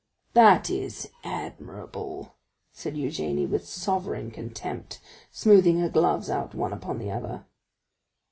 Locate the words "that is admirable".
0.33-2.33